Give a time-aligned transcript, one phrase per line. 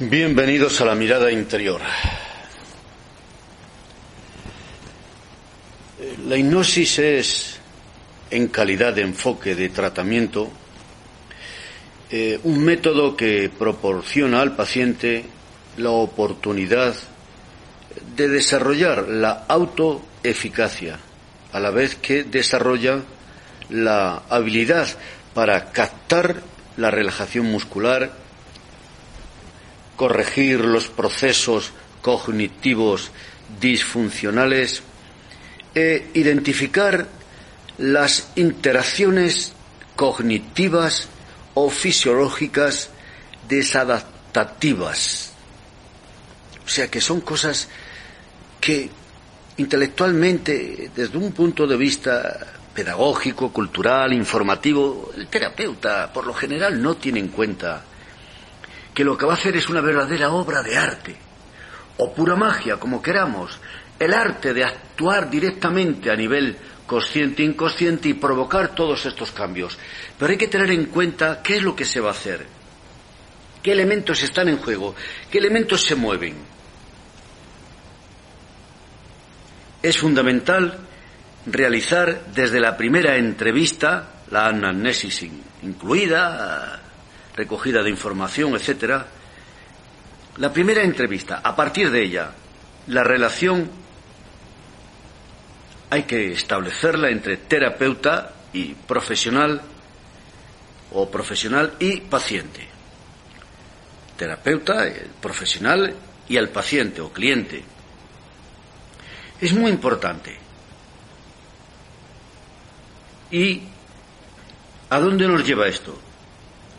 [0.00, 1.80] Bienvenidos a la mirada interior.
[6.24, 7.58] La hipnosis es,
[8.30, 10.50] en calidad de enfoque de tratamiento,
[12.12, 15.24] eh, un método que proporciona al paciente
[15.78, 16.94] la oportunidad
[18.14, 20.96] de desarrollar la autoeficacia,
[21.52, 23.02] a la vez que desarrolla
[23.68, 24.86] la habilidad
[25.34, 26.36] para captar
[26.76, 28.27] la relajación muscular
[29.98, 33.10] corregir los procesos cognitivos
[33.60, 34.80] disfuncionales
[35.74, 37.08] e identificar
[37.78, 39.52] las interacciones
[39.96, 41.08] cognitivas
[41.54, 42.90] o fisiológicas
[43.48, 45.32] desadaptativas.
[46.64, 47.66] O sea que son cosas
[48.60, 48.88] que
[49.56, 52.38] intelectualmente, desde un punto de vista
[52.72, 57.82] pedagógico, cultural, informativo, el terapeuta por lo general no tiene en cuenta
[58.98, 61.14] que lo que va a hacer es una verdadera obra de arte,
[61.98, 63.56] o pura magia, como queramos,
[63.96, 69.78] el arte de actuar directamente a nivel consciente e inconsciente y provocar todos estos cambios.
[70.18, 72.44] Pero hay que tener en cuenta qué es lo que se va a hacer,
[73.62, 74.96] qué elementos están en juego,
[75.30, 76.34] qué elementos se mueven.
[79.80, 80.76] Es fundamental
[81.46, 85.24] realizar desde la primera entrevista, la anamnesis
[85.62, 86.87] incluida,
[87.38, 89.06] recogida de información, etcétera.
[90.38, 92.32] La primera entrevista, a partir de ella,
[92.88, 93.70] la relación
[95.90, 99.62] hay que establecerla entre terapeuta y profesional
[100.92, 102.66] o profesional y paciente.
[104.16, 105.94] Terapeuta, el profesional
[106.28, 107.62] y al paciente o cliente.
[109.40, 110.36] Es muy importante.
[113.30, 113.62] ¿Y
[114.90, 116.07] a dónde nos lleva esto?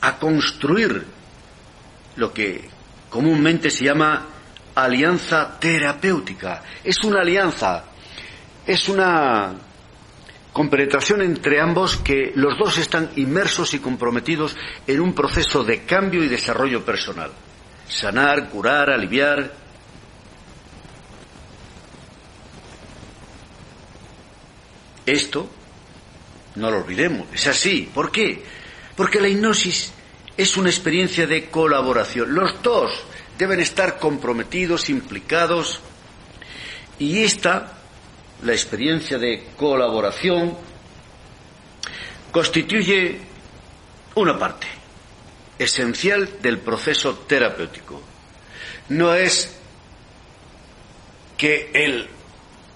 [0.00, 1.04] A construir
[2.16, 2.68] lo que
[3.08, 4.26] comúnmente se llama
[4.74, 6.62] alianza terapéutica.
[6.84, 7.84] Es una alianza,
[8.66, 9.54] es una
[10.52, 16.22] compenetración entre ambos que los dos están inmersos y comprometidos en un proceso de cambio
[16.24, 17.30] y desarrollo personal.
[17.88, 19.52] Sanar, curar, aliviar.
[25.06, 25.48] Esto,
[26.56, 27.88] no lo olvidemos, es así.
[27.94, 28.44] ¿Por qué?
[28.98, 29.92] Porque la hipnosis
[30.36, 32.34] es una experiencia de colaboración.
[32.34, 32.90] Los dos
[33.38, 35.78] deben estar comprometidos, implicados.
[36.98, 37.78] Y esta,
[38.42, 40.52] la experiencia de colaboración,
[42.32, 43.20] constituye
[44.16, 44.66] una parte
[45.60, 48.02] esencial del proceso terapéutico.
[48.88, 49.56] No es
[51.36, 52.08] que el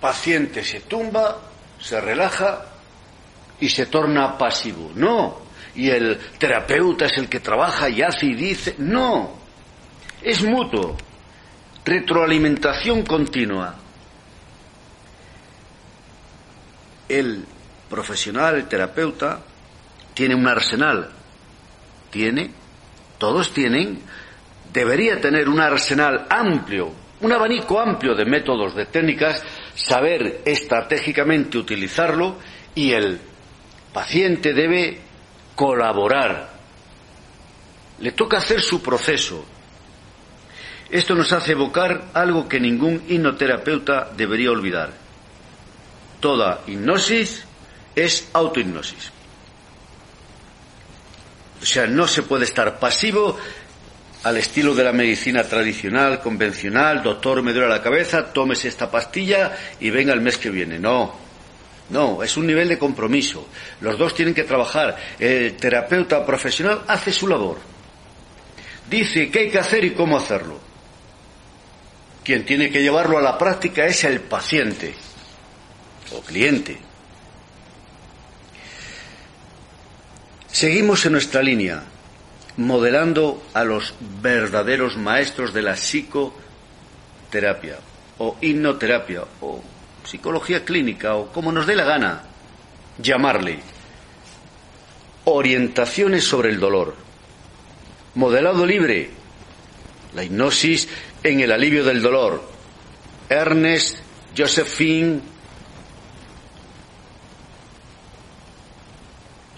[0.00, 1.42] paciente se tumba,
[1.78, 2.64] se relaja
[3.60, 4.92] y se torna pasivo.
[4.94, 5.45] No,
[5.76, 8.74] y el terapeuta es el que trabaja y hace y dice.
[8.78, 9.36] No,
[10.22, 10.96] es mutuo,
[11.84, 13.74] retroalimentación continua.
[17.08, 17.44] El
[17.88, 19.40] profesional, el terapeuta,
[20.14, 21.10] tiene un arsenal,
[22.10, 22.50] tiene,
[23.18, 24.00] todos tienen,
[24.72, 29.42] debería tener un arsenal amplio, un abanico amplio de métodos, de técnicas,
[29.74, 32.38] saber estratégicamente utilizarlo
[32.74, 33.20] y el
[33.92, 35.05] paciente debe
[35.56, 36.50] colaborar.
[37.98, 39.44] Le toca hacer su proceso.
[40.88, 44.92] Esto nos hace evocar algo que ningún hipnoterapeuta debería olvidar.
[46.20, 47.44] Toda hipnosis
[47.96, 49.10] es autohipnosis.
[51.60, 53.36] O sea, no se puede estar pasivo
[54.22, 59.56] al estilo de la medicina tradicional, convencional, doctor, me duele la cabeza, tómese esta pastilla
[59.80, 60.78] y venga el mes que viene.
[60.78, 61.25] No,
[61.90, 63.46] no, es un nivel de compromiso.
[63.80, 64.96] Los dos tienen que trabajar.
[65.18, 67.58] El terapeuta profesional hace su labor.
[68.90, 70.58] Dice qué hay que hacer y cómo hacerlo.
[72.24, 74.94] Quien tiene que llevarlo a la práctica es el paciente
[76.12, 76.78] o cliente.
[80.50, 81.84] Seguimos en nuestra línea,
[82.56, 87.76] modelando a los verdaderos maestros de la psicoterapia
[88.18, 89.62] o hipnoterapia o
[90.06, 92.22] psicología clínica o como nos dé la gana
[92.98, 93.60] llamarle.
[95.24, 96.94] orientaciones sobre el dolor.
[98.14, 99.10] Modelado libre,
[100.14, 100.88] la hipnosis
[101.22, 102.48] en el alivio del dolor.
[103.28, 103.98] Ernest
[104.36, 105.20] Josephine,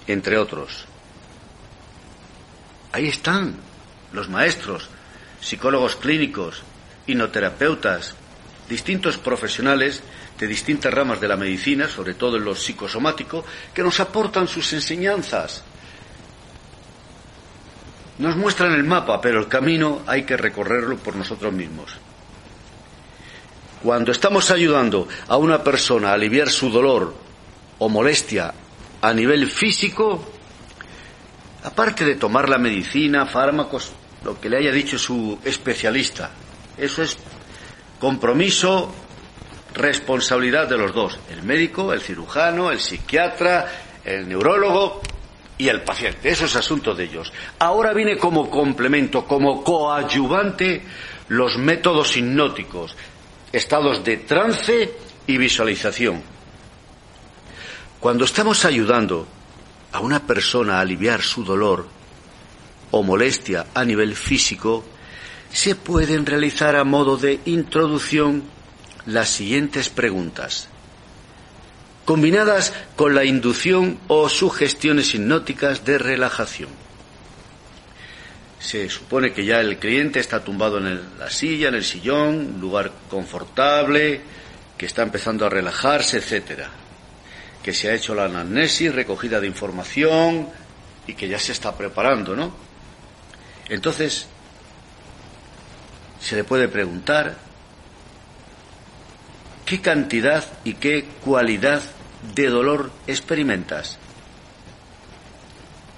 [0.07, 0.87] entre otros.
[2.93, 3.57] Ahí están
[4.13, 4.89] los maestros,
[5.41, 6.63] psicólogos clínicos,
[7.07, 8.15] hipnoterapeutas,
[8.71, 10.03] distintos profesionales
[10.39, 13.45] de distintas ramas de la medicina, sobre todo en lo psicosomático,
[13.75, 15.65] que nos aportan sus enseñanzas.
[18.19, 21.93] Nos muestran el mapa, pero el camino hay que recorrerlo por nosotros mismos.
[23.83, 27.15] Cuando estamos ayudando a una persona a aliviar su dolor
[27.79, 28.53] o molestia
[29.01, 30.33] a nivel físico,
[31.63, 33.93] aparte de tomar la medicina, fármacos,
[34.25, 36.31] lo que le haya dicho su especialista,
[36.77, 37.17] eso es
[38.01, 38.93] compromiso,
[39.79, 43.67] responsabilidad de los dos, el médico, el cirujano, el psiquiatra,
[44.05, 45.01] el neurólogo
[45.57, 46.29] y el paciente.
[46.29, 47.33] Eso es asunto de ellos.
[47.59, 50.83] Ahora viene como complemento, como coadyuvante,
[51.29, 52.97] los métodos hipnóticos,
[53.53, 54.93] estados de trance
[55.27, 56.23] y visualización.
[58.01, 59.27] Cuando estamos ayudando
[59.93, 61.87] a una persona a aliviar su dolor
[62.91, 64.85] o molestia a nivel físico,
[65.53, 68.58] se pueden realizar a modo de introducción
[69.09, 70.69] las siguientes preguntas,
[72.05, 76.69] combinadas con la inducción o sugestiones hipnóticas de relajación.
[78.61, 82.93] Se supone que ya el cliente está tumbado en la silla, en el sillón, lugar
[83.09, 84.21] confortable,
[84.77, 86.69] que está empezando a relajarse, etcétera.
[87.63, 90.51] Que se ha hecho la anamnesis, recogida de información
[91.07, 92.53] y que ya se está preparando, ¿no?
[93.71, 94.27] Entonces,
[96.21, 97.48] se le puede preguntar
[99.69, 101.83] qué cantidad y qué cualidad
[102.35, 103.99] de dolor experimentas.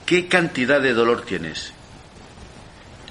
[0.05, 1.73] ¿Qué cantidad de dolor tienes?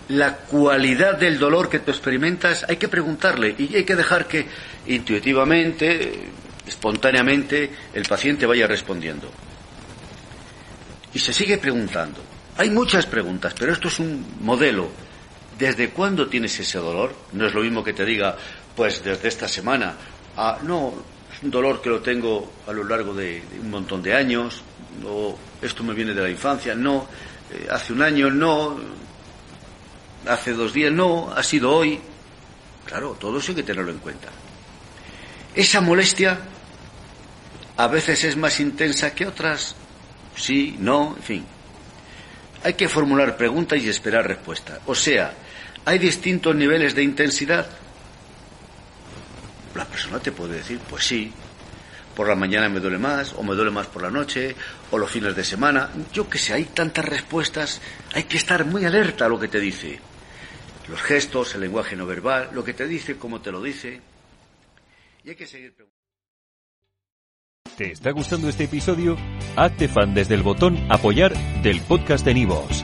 [0.10, 4.48] La cualidad del dolor que tú experimentas hay que preguntarle y hay que dejar que
[4.88, 6.28] intuitivamente,
[6.68, 9.32] espontáneamente, el paciente vaya respondiendo.
[11.14, 12.22] Y se sigue preguntando.
[12.58, 14.92] Hay muchas preguntas, pero esto es un modelo
[15.60, 17.14] ¿Desde cuándo tienes ese dolor?
[17.34, 18.38] No es lo mismo que te diga,
[18.78, 19.94] pues desde esta semana.
[20.42, 20.94] Ah, no,
[21.36, 24.62] es un dolor que lo tengo a lo largo de, un montón de años,
[25.06, 27.08] o esto me viene de la infancia, no,
[27.52, 28.80] eh, hace un año, no,
[30.26, 32.00] hace dos días, no, ha sido hoy.
[32.86, 34.30] Claro, todo eso hay que tenerlo en cuenta.
[35.54, 36.40] Esa molestia
[37.76, 39.76] a veces es más intensa que otras,
[40.38, 41.46] sí, no, en fin.
[42.64, 44.80] Hay que formular preguntas y esperar respuesta.
[44.86, 45.34] O sea,
[45.84, 47.68] hay distintos niveles de intensidad.
[49.80, 51.32] La persona te puede decir, pues sí,
[52.14, 54.54] por la mañana me duele más, o me duele más por la noche,
[54.92, 55.90] o los fines de semana.
[56.12, 57.80] Yo que sé, hay tantas respuestas,
[58.14, 59.98] hay que estar muy alerta a lo que te dice.
[60.90, 64.02] Los gestos, el lenguaje no verbal, lo que te dice, cómo te lo dice.
[65.24, 65.74] Y hay que seguir
[67.78, 69.16] ¿Te está gustando este episodio?
[69.56, 72.84] Hazte fan desde el botón apoyar del podcast de Nivos.